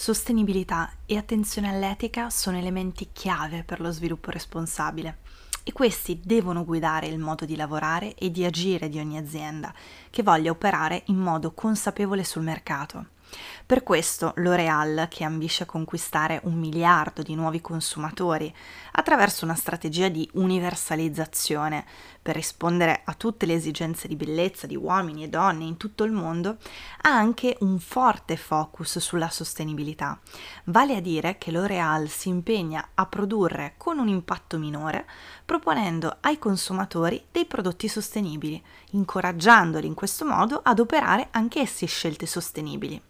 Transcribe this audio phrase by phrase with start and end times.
[0.00, 5.18] Sostenibilità e attenzione all'etica sono elementi chiave per lo sviluppo responsabile
[5.62, 9.74] e questi devono guidare il modo di lavorare e di agire di ogni azienda
[10.08, 13.08] che voglia operare in modo consapevole sul mercato.
[13.70, 18.52] Per questo L'Oreal, che ambisce a conquistare un miliardo di nuovi consumatori
[18.94, 21.84] attraverso una strategia di universalizzazione
[22.20, 26.10] per rispondere a tutte le esigenze di bellezza di uomini e donne in tutto il
[26.10, 26.56] mondo,
[27.02, 30.18] ha anche un forte focus sulla sostenibilità.
[30.64, 35.06] Vale a dire che L'Oreal si impegna a produrre con un impatto minore,
[35.44, 43.00] proponendo ai consumatori dei prodotti sostenibili, incoraggiandoli in questo modo ad operare anch'essi scelte sostenibili.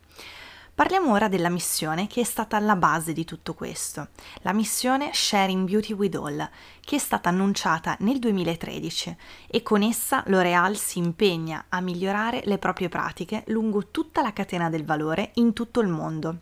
[0.81, 4.09] Parliamo ora della missione che è stata alla base di tutto questo,
[4.41, 6.49] la missione Sharing Beauty with All,
[6.81, 9.15] che è stata annunciata nel 2013
[9.47, 14.71] e con essa L'Oreal si impegna a migliorare le proprie pratiche lungo tutta la catena
[14.71, 16.39] del valore in tutto il mondo,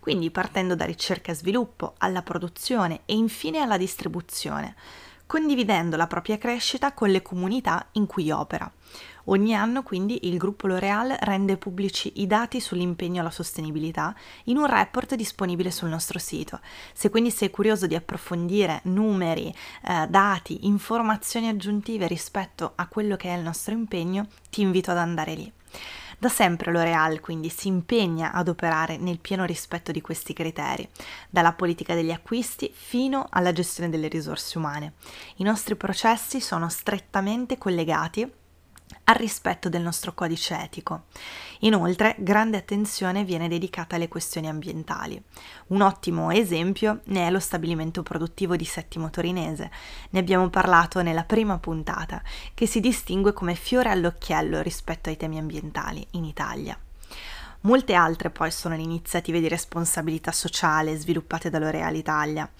[0.00, 4.74] quindi partendo da ricerca e sviluppo alla produzione e infine alla distribuzione,
[5.32, 8.70] condividendo la propria crescita con le comunità in cui opera.
[9.26, 14.66] Ogni anno quindi il gruppo L'Oreal rende pubblici i dati sull'impegno alla sostenibilità in un
[14.66, 16.60] report disponibile sul nostro sito.
[16.92, 19.48] Se quindi sei curioso di approfondire numeri,
[19.88, 24.98] eh, dati, informazioni aggiuntive rispetto a quello che è il nostro impegno, ti invito ad
[24.98, 25.50] andare lì.
[26.22, 30.88] Da sempre L'Oreal quindi si impegna ad operare nel pieno rispetto di questi criteri,
[31.28, 34.92] dalla politica degli acquisti fino alla gestione delle risorse umane.
[35.38, 38.32] I nostri processi sono strettamente collegati
[39.04, 41.04] al rispetto del nostro codice etico.
[41.60, 45.22] Inoltre, grande attenzione viene dedicata alle questioni ambientali.
[45.68, 49.70] Un ottimo esempio ne è lo stabilimento produttivo di Settimo Torinese.
[50.10, 52.22] Ne abbiamo parlato nella prima puntata,
[52.54, 56.78] che si distingue come fiore all'occhiello rispetto ai temi ambientali in Italia.
[57.64, 62.50] Molte altre poi sono le iniziative di responsabilità sociale sviluppate da L'Oreal Italia.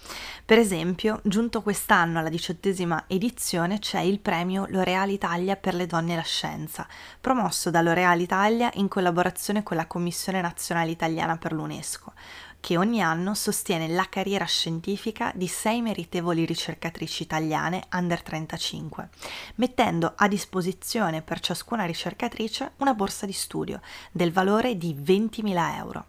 [0.45, 6.13] Per esempio, giunto quest'anno alla diciottesima edizione c'è il premio L'Oreal Italia per le donne
[6.13, 6.87] e la scienza,
[7.19, 12.13] promosso da L'Oreal Italia in collaborazione con la Commissione Nazionale Italiana per l'UNESCO
[12.63, 19.09] che ogni anno sostiene la carriera scientifica di sei meritevoli ricercatrici italiane under 35,
[19.55, 23.81] mettendo a disposizione per ciascuna ricercatrice una borsa di studio
[24.13, 26.05] del valore di 20.000 euro.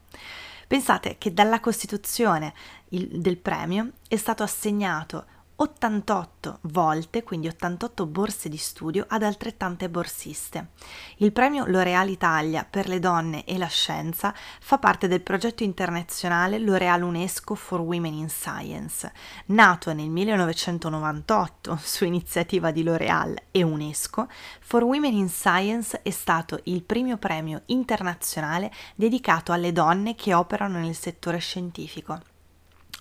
[0.68, 2.54] Pensate che dalla costituzione
[2.86, 5.24] del premio è stato assegnato
[5.56, 10.70] 88 volte, quindi 88 borse di studio ad altrettante borsiste.
[11.18, 16.58] Il premio L'Oreal Italia per le donne e la scienza fa parte del progetto internazionale
[16.58, 19.12] L'Oreal UNESCO for Women in Science,
[19.46, 24.26] nato nel 1998 su iniziativa di L'Oreal e UNESCO.
[24.60, 30.80] For Women in Science è stato il primo premio internazionale dedicato alle donne che operano
[30.80, 32.32] nel settore scientifico.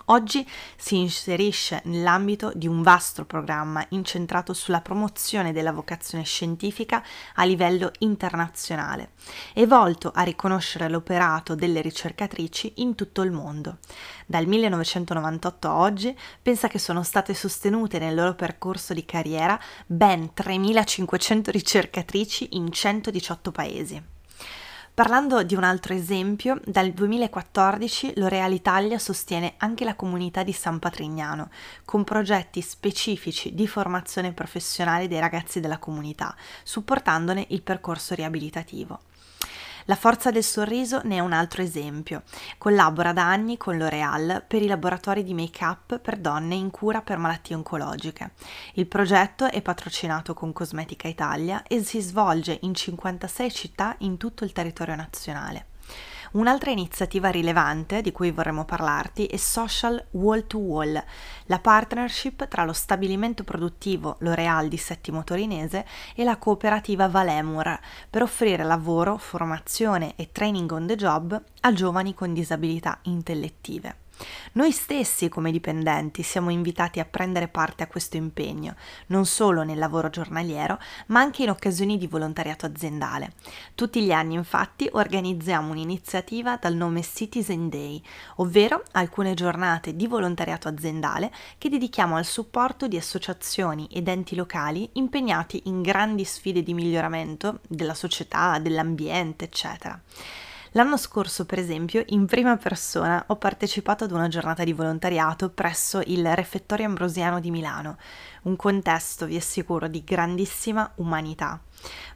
[0.07, 7.01] Oggi si inserisce nell'ambito di un vasto programma incentrato sulla promozione della vocazione scientifica
[7.35, 9.11] a livello internazionale
[9.53, 13.77] e volto a riconoscere l'operato delle ricercatrici in tutto il mondo.
[14.25, 20.31] Dal 1998 a oggi pensa che sono state sostenute nel loro percorso di carriera ben
[20.35, 24.12] 3.500 ricercatrici in 118 paesi.
[24.95, 30.77] Parlando di un altro esempio, dal 2014 L'Oreal Italia sostiene anche la comunità di San
[30.77, 31.49] Patrignano,
[31.83, 38.99] con progetti specifici di formazione professionale dei ragazzi della comunità, supportandone il percorso riabilitativo.
[39.85, 42.23] La Forza del Sorriso ne è un altro esempio.
[42.57, 47.17] Collabora da anni con L'Oreal per i laboratori di make-up per donne in cura per
[47.17, 48.31] malattie oncologiche.
[48.75, 54.45] Il progetto è patrocinato con Cosmetica Italia e si svolge in 56 città in tutto
[54.45, 55.71] il territorio nazionale.
[56.33, 61.03] Un'altra iniziativa rilevante di cui vorremmo parlarti è Social Wall to Wall,
[61.45, 65.85] la partnership tra lo stabilimento produttivo L'Oreal di Settimo Torinese
[66.15, 72.15] e la cooperativa Valemur per offrire lavoro, formazione e training on the job a giovani
[72.15, 74.02] con disabilità intellettive.
[74.53, 78.75] Noi stessi come dipendenti siamo invitati a prendere parte a questo impegno,
[79.07, 83.33] non solo nel lavoro giornaliero, ma anche in occasioni di volontariato aziendale.
[83.75, 88.01] Tutti gli anni infatti organizziamo un'iniziativa dal nome Citizen Day,
[88.35, 94.89] ovvero alcune giornate di volontariato aziendale che dedichiamo al supporto di associazioni ed enti locali
[94.93, 99.99] impegnati in grandi sfide di miglioramento della società, dell'ambiente, eccetera.
[100.75, 106.01] L'anno scorso, per esempio, in prima persona ho partecipato ad una giornata di volontariato presso
[106.07, 107.97] il Refettorio Ambrosiano di Milano,
[108.43, 111.61] un contesto, vi assicuro, di grandissima umanità,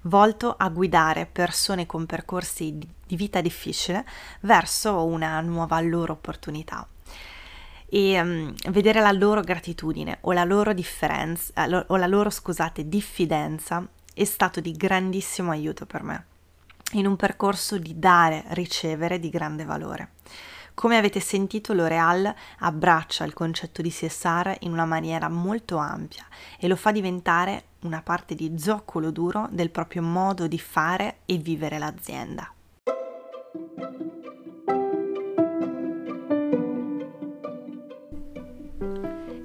[0.01, 4.03] volto a guidare persone con percorsi di vita difficile
[4.39, 6.87] verso una nuova loro opportunità.
[7.85, 12.89] E um, vedere la loro gratitudine o la loro differenza eh, o la loro scusate
[12.89, 16.25] diffidenza è stato di grandissimo aiuto per me
[16.93, 20.11] in un percorso di dare, ricevere di grande valore.
[20.73, 26.25] Come avete sentito, L'Oreal abbraccia il concetto di CSR in una maniera molto ampia
[26.59, 31.37] e lo fa diventare una parte di zoccolo duro del proprio modo di fare e
[31.37, 32.51] vivere l'azienda.